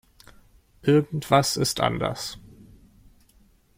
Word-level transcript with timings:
Irgendwas 0.81 1.57
ist 1.57 1.79
anders. 1.79 2.39